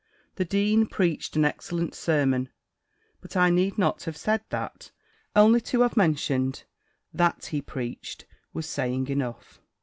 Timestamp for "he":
7.51-7.61